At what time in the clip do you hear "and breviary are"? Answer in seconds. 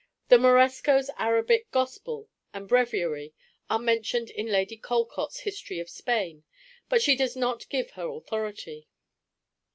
2.55-3.77